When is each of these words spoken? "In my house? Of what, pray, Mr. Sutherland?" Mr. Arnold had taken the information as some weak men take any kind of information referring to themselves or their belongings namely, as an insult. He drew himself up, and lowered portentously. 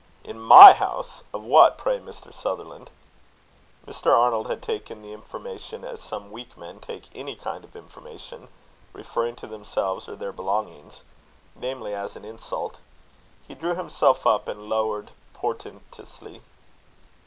"In 0.23 0.39
my 0.39 0.73
house? 0.73 1.21
Of 1.31 1.43
what, 1.43 1.77
pray, 1.77 1.99
Mr. 1.99 2.33
Sutherland?" 2.33 2.89
Mr. 3.85 4.07
Arnold 4.11 4.49
had 4.49 4.63
taken 4.63 5.03
the 5.03 5.13
information 5.13 5.85
as 5.85 6.01
some 6.01 6.31
weak 6.31 6.57
men 6.57 6.79
take 6.79 7.03
any 7.13 7.35
kind 7.35 7.63
of 7.63 7.75
information 7.75 8.47
referring 8.93 9.35
to 9.35 9.45
themselves 9.45 10.09
or 10.09 10.15
their 10.15 10.31
belongings 10.33 11.03
namely, 11.55 11.93
as 11.93 12.15
an 12.15 12.25
insult. 12.25 12.79
He 13.47 13.53
drew 13.53 13.75
himself 13.75 14.25
up, 14.25 14.47
and 14.47 14.67
lowered 14.67 15.11
portentously. 15.35 16.41